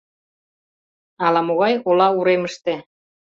—Ала-могай 1.25 1.73
ола 1.89 2.07
уремыште. 2.17 2.73